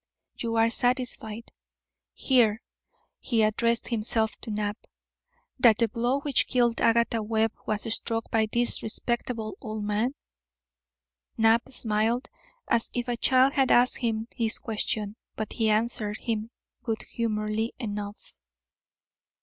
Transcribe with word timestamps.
You 0.35 0.55
are 0.55 0.71
satisfied" 0.71 1.51
here 2.15 2.63
he 3.19 3.43
addressed 3.43 3.89
himself 3.89 4.35
to 4.37 4.49
Knapp 4.49 4.87
"that 5.59 5.77
the 5.77 5.89
blow 5.89 6.21
which 6.21 6.47
killed 6.47 6.81
Agatha 6.81 7.21
Webb 7.21 7.51
was 7.67 7.83
struck 7.93 8.31
by 8.31 8.47
this 8.47 8.81
respectable 8.81 9.55
old 9.61 9.83
man?" 9.83 10.15
Knapp 11.37 11.69
smiled 11.69 12.29
as 12.67 12.89
if 12.95 13.07
a 13.07 13.15
child 13.15 13.53
had 13.53 13.69
asked 13.71 13.97
him 13.97 14.27
this 14.39 14.57
question; 14.57 15.17
but 15.35 15.53
he 15.53 15.69
answered 15.69 16.17
him 16.21 16.49
good 16.81 17.03
humouredly 17.03 17.75
enough. 17.77 18.35